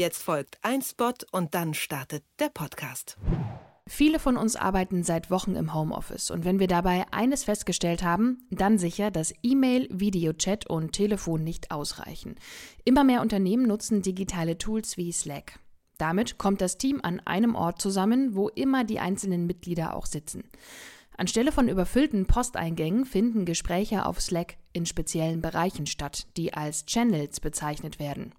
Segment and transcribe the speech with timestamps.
[0.00, 3.18] Jetzt folgt ein Spot und dann startet der Podcast.
[3.86, 8.38] Viele von uns arbeiten seit Wochen im Homeoffice und wenn wir dabei eines festgestellt haben,
[8.50, 12.36] dann sicher, dass E-Mail, Videochat und Telefon nicht ausreichen.
[12.86, 15.58] Immer mehr Unternehmen nutzen digitale Tools wie Slack.
[15.98, 20.44] Damit kommt das Team an einem Ort zusammen, wo immer die einzelnen Mitglieder auch sitzen.
[21.18, 27.40] Anstelle von überfüllten Posteingängen finden Gespräche auf Slack in speziellen Bereichen statt, die als Channels
[27.40, 28.32] bezeichnet werden.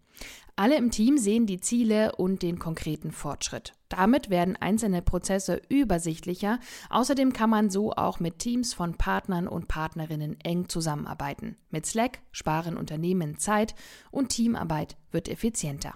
[0.56, 3.74] Alle im Team sehen die Ziele und den konkreten Fortschritt.
[3.90, 6.60] Damit werden einzelne Prozesse übersichtlicher.
[6.90, 11.58] Außerdem kann man so auch mit Teams von Partnern und Partnerinnen eng zusammenarbeiten.
[11.70, 13.76] Mit Slack sparen Unternehmen Zeit
[14.12, 15.94] und Teamarbeit wird effizienter.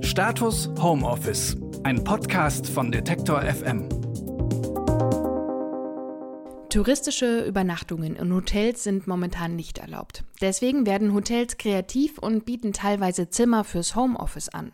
[0.00, 4.01] Status Homeoffice, ein Podcast von Detektor FM.
[6.72, 10.24] Touristische Übernachtungen in Hotels sind momentan nicht erlaubt.
[10.40, 14.72] Deswegen werden Hotels kreativ und bieten teilweise Zimmer fürs Homeoffice an.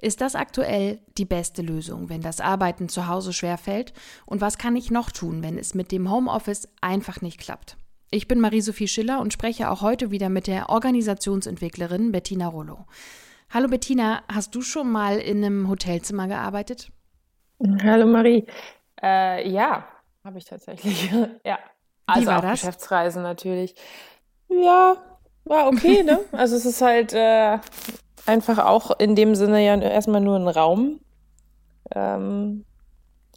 [0.00, 3.92] Ist das aktuell die beste Lösung, wenn das Arbeiten zu Hause schwerfällt?
[4.24, 7.76] Und was kann ich noch tun, wenn es mit dem Homeoffice einfach nicht klappt?
[8.12, 12.86] Ich bin Marie-Sophie Schiller und spreche auch heute wieder mit der Organisationsentwicklerin Bettina Rollo.
[13.50, 16.92] Hallo Bettina, hast du schon mal in einem Hotelzimmer gearbeitet?
[17.82, 18.46] Hallo Marie.
[19.02, 19.88] Äh, ja,
[20.24, 21.10] habe ich tatsächlich.
[21.44, 21.58] ja.
[22.06, 22.60] Also Wie war auch das?
[22.60, 23.74] Geschäftsreisen natürlich.
[24.48, 24.96] Ja,
[25.44, 26.20] war okay, ne?
[26.32, 27.58] Also es ist halt äh,
[28.26, 31.00] einfach auch in dem Sinne ja erstmal nur ein Raum.
[31.94, 32.64] Ähm,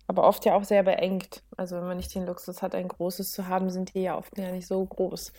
[0.07, 1.41] aber oft ja auch sehr beengt.
[1.57, 4.37] Also wenn man nicht den Luxus hat, ein großes zu haben, sind die ja oft
[4.37, 5.31] ja nicht so groß.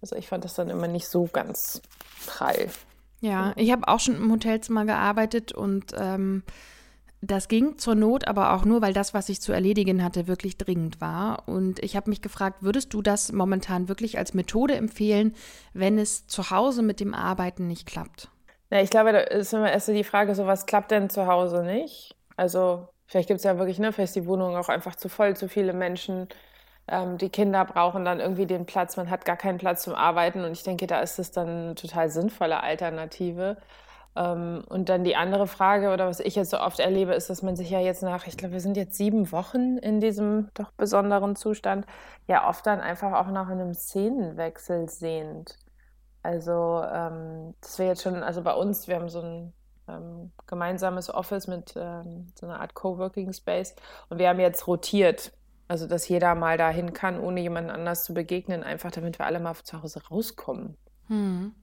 [0.00, 1.82] Also ich fand das dann immer nicht so ganz
[2.26, 2.68] prall.
[3.20, 6.42] Ja, ich habe auch schon im Hotelzimmer gearbeitet und ähm,
[7.26, 10.58] das ging zur Not, aber auch nur, weil das, was ich zu erledigen hatte, wirklich
[10.58, 11.48] dringend war.
[11.48, 15.34] Und ich habe mich gefragt, würdest du das momentan wirklich als Methode empfehlen,
[15.72, 18.28] wenn es zu Hause mit dem Arbeiten nicht klappt?
[18.70, 21.62] Ja, ich glaube, da ist immer erst die Frage, so was klappt denn zu Hause
[21.62, 22.14] nicht?
[22.36, 25.36] Also vielleicht gibt es ja wirklich, ne, vielleicht ist die Wohnung auch einfach zu voll,
[25.36, 26.28] zu viele Menschen.
[26.88, 30.44] Ähm, die Kinder brauchen dann irgendwie den Platz, man hat gar keinen Platz zum Arbeiten
[30.44, 33.56] und ich denke, da ist es dann eine total sinnvolle Alternative.
[34.16, 37.42] Ähm, und dann die andere Frage, oder was ich jetzt so oft erlebe, ist, dass
[37.42, 40.70] man sich ja jetzt nach, ich glaube, wir sind jetzt sieben Wochen in diesem doch
[40.72, 41.86] besonderen Zustand,
[42.28, 45.56] ja oft dann einfach auch nach einem Szenenwechsel sehnt.
[46.22, 49.52] Also ähm, das wäre jetzt schon, also bei uns, wir haben so ein
[49.88, 53.74] ähm, gemeinsames Office mit ähm, so einer Art Coworking Space
[54.08, 55.32] und wir haben jetzt rotiert.
[55.66, 59.40] Also, dass jeder mal dahin kann, ohne jemanden anders zu begegnen, einfach damit wir alle
[59.40, 60.76] mal zu Hause rauskommen.
[61.08, 61.54] Hm.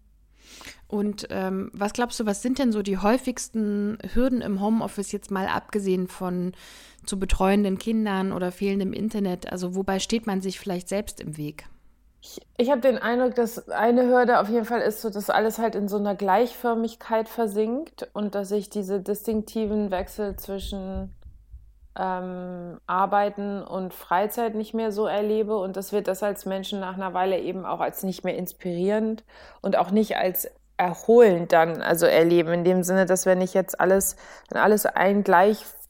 [0.87, 5.31] Und ähm, was glaubst du, was sind denn so die häufigsten Hürden im Homeoffice jetzt
[5.31, 6.51] mal abgesehen von
[7.05, 9.51] zu betreuenden Kindern oder fehlendem Internet?
[9.51, 11.65] Also wobei steht man sich vielleicht selbst im Weg?
[12.21, 15.57] Ich, ich habe den Eindruck, dass eine Hürde auf jeden Fall ist, so, dass alles
[15.57, 21.09] halt in so einer Gleichförmigkeit versinkt und dass ich diese distinktiven Wechsel zwischen
[21.97, 25.57] ähm, Arbeiten und Freizeit nicht mehr so erlebe.
[25.57, 29.23] Und dass wir das als Menschen nach einer Weile eben auch als nicht mehr inspirierend
[29.61, 33.79] und auch nicht als erholend dann also erleben, in dem Sinne, dass wenn ich jetzt
[33.79, 34.15] alles,
[34.49, 35.23] wenn alles ein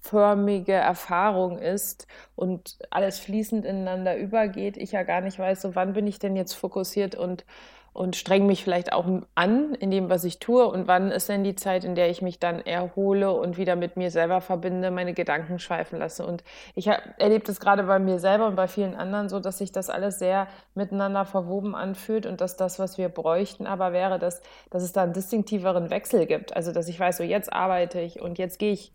[0.02, 5.94] gleichförmige Erfahrung ist und alles fließend ineinander übergeht, ich ja gar nicht weiß, so wann
[5.94, 7.46] bin ich denn jetzt fokussiert und
[7.94, 10.66] und streng mich vielleicht auch an in dem, was ich tue.
[10.66, 13.98] Und wann ist denn die Zeit, in der ich mich dann erhole und wieder mit
[13.98, 16.26] mir selber verbinde, meine Gedanken schweifen lasse?
[16.26, 16.42] Und
[16.74, 19.90] ich erlebe das gerade bei mir selber und bei vielen anderen so, dass sich das
[19.90, 24.84] alles sehr miteinander verwoben anfühlt und dass das, was wir bräuchten, aber wäre, dass, dass
[24.84, 26.56] es da einen distinktiveren Wechsel gibt.
[26.56, 28.94] Also, dass ich weiß, so jetzt arbeite ich und jetzt gehe ich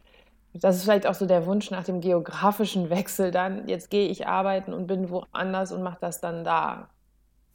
[0.60, 3.68] das ist vielleicht auch so der Wunsch nach dem geografischen Wechsel dann.
[3.68, 6.88] Jetzt gehe ich arbeiten und bin woanders und mache das dann da.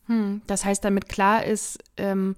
[0.08, 2.36] Hm, das heißt, damit klar ist, ähm,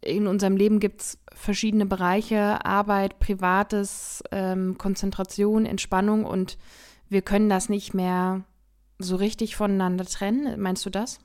[0.00, 6.58] in unserem Leben gibt es verschiedene Bereiche, Arbeit, Privates, ähm, Konzentration, Entspannung und
[7.08, 8.42] wir können das nicht mehr
[8.98, 10.60] so richtig voneinander trennen.
[10.60, 11.18] Meinst du das?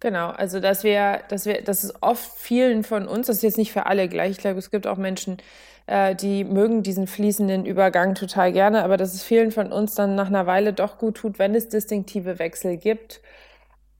[0.00, 3.58] Genau, also dass wir, dass wir, das ist oft vielen von uns, das ist jetzt
[3.58, 5.38] nicht für alle gleich, ich glaube, es gibt auch Menschen,
[5.86, 10.14] äh, die mögen diesen fließenden Übergang total gerne, aber dass es vielen von uns dann
[10.14, 13.22] nach einer Weile doch gut tut, wenn es distinktive Wechsel gibt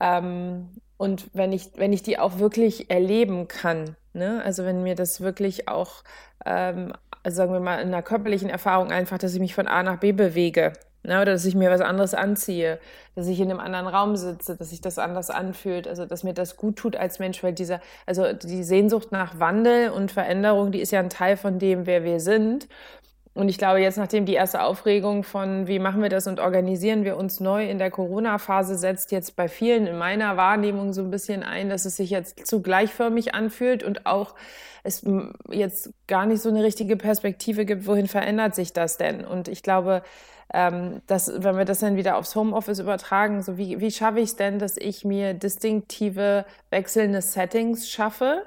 [0.00, 4.42] ähm, und wenn ich, wenn ich die auch wirklich erleben kann, ne?
[4.44, 6.04] also wenn mir das wirklich auch,
[6.44, 9.82] ähm, also sagen wir mal, in einer körperlichen Erfahrung einfach, dass ich mich von A
[9.82, 11.20] nach B bewege, ne?
[11.20, 12.78] oder dass ich mir was anderes anziehe,
[13.14, 16.34] dass ich in einem anderen Raum sitze, dass sich das anders anfühlt, also dass mir
[16.34, 20.80] das gut tut als Mensch, weil dieser, also die Sehnsucht nach Wandel und Veränderung, die
[20.80, 22.68] ist ja ein Teil von dem, wer wir sind.
[23.34, 27.04] Und ich glaube, jetzt, nachdem die erste Aufregung von, wie machen wir das und organisieren
[27.04, 31.10] wir uns neu in der Corona-Phase, setzt jetzt bei vielen in meiner Wahrnehmung so ein
[31.10, 34.36] bisschen ein, dass es sich jetzt zu gleichförmig anfühlt und auch
[34.84, 35.04] es
[35.50, 39.24] jetzt gar nicht so eine richtige Perspektive gibt, wohin verändert sich das denn?
[39.24, 40.02] Und ich glaube,
[40.52, 44.30] ähm, dass, wenn wir das dann wieder aufs Homeoffice übertragen, so wie, wie schaffe ich
[44.30, 48.44] es denn, dass ich mir distinktive wechselnde Settings schaffe,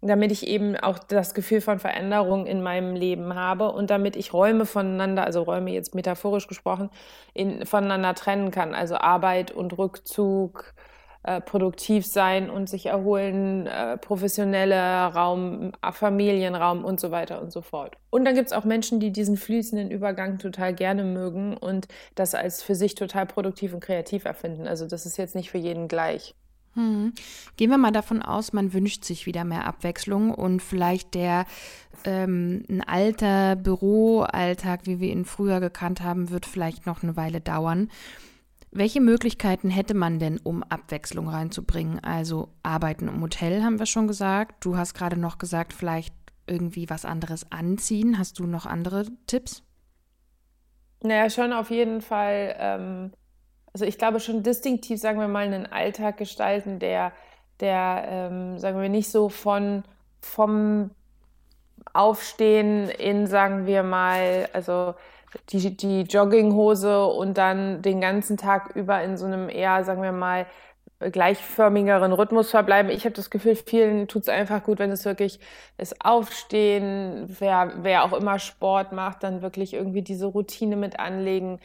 [0.00, 4.32] damit ich eben auch das Gefühl von Veränderung in meinem Leben habe und damit ich
[4.32, 6.90] Räume voneinander, also Räume jetzt metaphorisch gesprochen,
[7.34, 8.74] in, voneinander trennen kann.
[8.74, 10.74] Also Arbeit und Rückzug,
[11.24, 17.60] äh, produktiv sein und sich erholen, äh, professioneller Raum, Familienraum und so weiter und so
[17.60, 17.96] fort.
[18.10, 22.36] Und dann gibt es auch Menschen, die diesen fließenden Übergang total gerne mögen und das
[22.36, 24.68] als für sich total produktiv und kreativ erfinden.
[24.68, 26.36] Also das ist jetzt nicht für jeden gleich.
[26.78, 27.12] Hm.
[27.56, 31.44] Gehen wir mal davon aus, man wünscht sich wieder mehr Abwechslung und vielleicht der
[32.04, 37.40] ähm, ein alter Büroalltag, wie wir ihn früher gekannt haben, wird vielleicht noch eine Weile
[37.40, 37.90] dauern.
[38.70, 41.98] Welche Möglichkeiten hätte man denn, um Abwechslung reinzubringen?
[41.98, 44.64] Also Arbeiten im Hotel haben wir schon gesagt.
[44.64, 46.14] Du hast gerade noch gesagt, vielleicht
[46.46, 48.18] irgendwie was anderes anziehen.
[48.18, 49.64] Hast du noch andere Tipps?
[51.02, 53.10] Naja, schon auf jeden Fall ähm,
[53.78, 57.12] also ich glaube schon distinktiv, sagen wir mal, einen Alltag gestalten, der,
[57.60, 59.84] der ähm, sagen wir nicht so von
[60.20, 60.90] vom
[61.92, 64.96] Aufstehen in, sagen wir mal, also
[65.50, 70.10] die, die Jogginghose und dann den ganzen Tag über in so einem eher, sagen wir
[70.10, 70.46] mal,
[70.98, 72.90] gleichförmigeren Rhythmus verbleiben.
[72.90, 75.38] Ich habe das Gefühl, vielen tut es einfach gut, wenn es wirklich
[75.76, 81.60] ist Aufstehen, wer, wer auch immer Sport macht, dann wirklich irgendwie diese Routine mit anlegen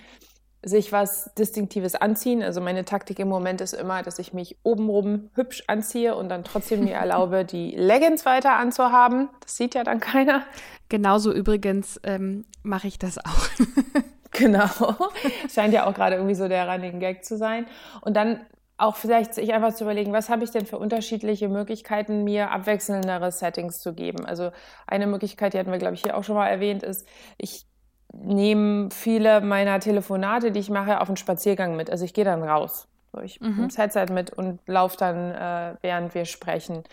[0.63, 2.41] sich was Distinktives anziehen.
[2.41, 6.43] Also meine Taktik im Moment ist immer, dass ich mich obenrum hübsch anziehe und dann
[6.43, 9.29] trotzdem mir erlaube, die Leggings weiter anzuhaben.
[9.41, 10.43] Das sieht ja dann keiner.
[10.89, 13.47] Genauso übrigens ähm, mache ich das auch.
[14.31, 15.09] genau.
[15.53, 17.65] Scheint ja auch gerade irgendwie so der Running Gag zu sein.
[18.01, 18.39] Und dann
[18.77, 23.31] auch vielleicht sich einfach zu überlegen, was habe ich denn für unterschiedliche Möglichkeiten, mir abwechselndere
[23.31, 24.25] Settings zu geben.
[24.25, 24.51] Also
[24.87, 27.07] eine Möglichkeit, die hatten wir, glaube ich, hier auch schon mal erwähnt, ist,
[27.37, 27.67] ich
[28.13, 31.89] nehme viele meiner Telefonate, die ich mache, auf einen Spaziergang mit.
[31.89, 32.87] Also ich gehe dann raus.
[33.11, 33.55] So, ich mhm.
[33.55, 36.83] nehme das Headset mit und laufe dann, äh, während wir sprechen.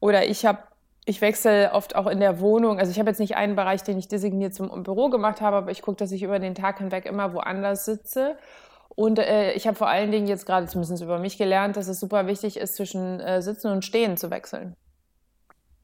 [0.00, 0.58] Oder ich habe
[1.06, 2.78] ich wechsle oft auch in der Wohnung.
[2.78, 5.70] Also ich habe jetzt nicht einen Bereich, den ich designiert zum Büro gemacht habe, aber
[5.70, 8.36] ich gucke, dass ich über den Tag hinweg immer woanders sitze.
[8.90, 12.00] Und äh, ich habe vor allen Dingen jetzt gerade zumindest über mich gelernt, dass es
[12.00, 14.76] super wichtig ist, zwischen äh, Sitzen und Stehen zu wechseln.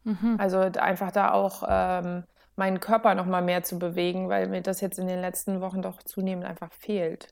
[0.04, 0.36] Mhm.
[0.38, 2.24] Also einfach da auch ähm,
[2.56, 5.82] meinen Körper noch mal mehr zu bewegen, weil mir das jetzt in den letzten Wochen
[5.82, 7.28] doch zunehmend einfach fehlt.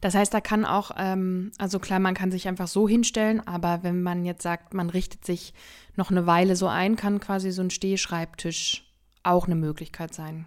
[0.00, 3.82] Das heißt, da kann auch, ähm, also klar, man kann sich einfach so hinstellen, aber
[3.82, 5.54] wenn man jetzt sagt, man richtet sich
[5.96, 8.84] noch eine Weile so ein, kann quasi so ein Stehschreibtisch
[9.22, 10.46] auch eine Möglichkeit sein.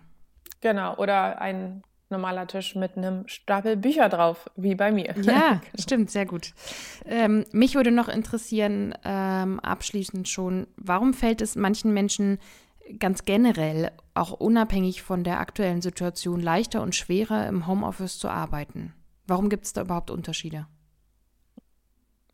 [0.61, 5.13] Genau, oder ein normaler Tisch mit einem Stapel Bücher drauf, wie bei mir.
[5.21, 5.61] Ja, genau.
[5.79, 6.53] stimmt, sehr gut.
[7.05, 12.39] Ähm, mich würde noch interessieren, ähm, abschließend schon, warum fällt es manchen Menschen
[12.97, 18.93] ganz generell, auch unabhängig von der aktuellen Situation, leichter und schwerer im Homeoffice zu arbeiten?
[19.27, 20.67] Warum gibt es da überhaupt Unterschiede?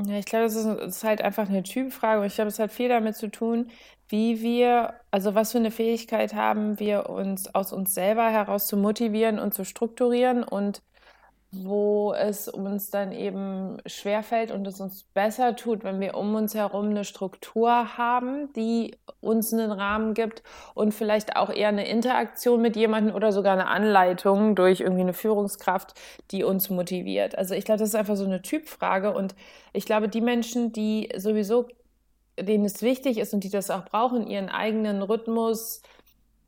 [0.04, 2.90] Ja, ich glaube, das ist, ist, halt einfach eine Typfrage ich glaube, es hat viel
[2.90, 3.70] damit zu tun,
[4.10, 8.76] wie wir, also was für eine Fähigkeit haben wir uns aus uns selber heraus zu
[8.76, 10.82] motivieren und zu strukturieren und
[11.64, 16.56] wo es uns dann eben schwerfällt und es uns besser tut, wenn wir um uns
[16.56, 20.44] herum eine Struktur haben, die uns einen Rahmen gibt
[20.74, 25.14] und vielleicht auch eher eine Interaktion mit jemandem oder sogar eine Anleitung durch irgendwie eine
[25.14, 25.94] Führungskraft,
[26.32, 27.38] die uns motiviert.
[27.38, 29.36] Also ich glaube, das ist einfach so eine Typfrage und
[29.74, 31.68] ich glaube, die Menschen, die sowieso,
[32.40, 35.82] denen es wichtig ist und die das auch brauchen, ihren eigenen Rhythmus,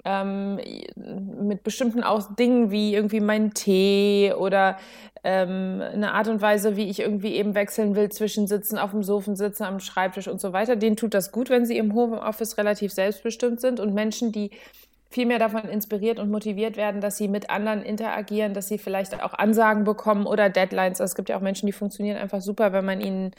[0.06, 0.60] ähm,
[0.96, 4.78] mit bestimmten auch Dingen wie irgendwie mein Tee oder
[5.24, 9.04] ähm, eine Art und Weise, wie ich irgendwie eben wechseln will zwischen Sitzen auf dem
[9.04, 10.76] Sofa, Sitzen am Schreibtisch und so weiter.
[10.76, 14.52] Denen tut das gut, wenn sie im Homeoffice relativ selbstbestimmt sind und Menschen, die
[15.10, 19.22] viel mehr davon inspiriert und motiviert werden, dass sie mit anderen interagieren, dass sie vielleicht
[19.24, 21.02] auch Ansagen bekommen oder Deadlines.
[21.02, 23.32] Also es gibt ja auch Menschen, die funktionieren einfach super, wenn man ihnen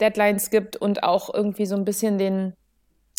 [0.00, 2.52] Deadlines gibt und auch irgendwie so ein bisschen den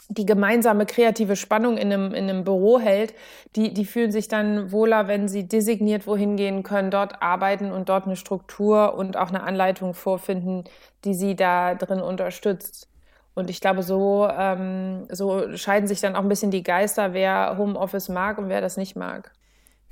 [0.09, 3.13] die gemeinsame kreative Spannung in einem, in einem Büro hält,
[3.55, 7.89] die, die fühlen sich dann wohler, wenn sie designiert wohin gehen können, dort arbeiten und
[7.89, 10.63] dort eine Struktur und auch eine Anleitung vorfinden,
[11.03, 12.89] die sie da drin unterstützt.
[13.35, 17.55] Und ich glaube, so, ähm, so scheiden sich dann auch ein bisschen die Geister, wer
[17.57, 19.31] Homeoffice mag und wer das nicht mag.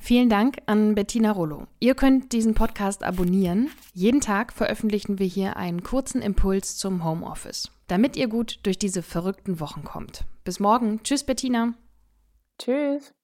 [0.06, 1.66] Vielen Dank an Bettina Rollo.
[1.80, 3.72] Ihr könnt diesen Podcast abonnieren.
[3.96, 9.02] Jeden Tag veröffentlichen wir hier einen kurzen Impuls zum Homeoffice, damit ihr gut durch diese
[9.02, 10.26] verrückten Wochen kommt.
[10.44, 11.02] Bis morgen.
[11.02, 11.74] Tschüss, Bettina.
[12.60, 13.16] Tschüss.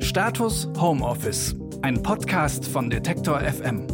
[0.00, 3.93] Status Homeoffice, ein Podcast von Detektor FM.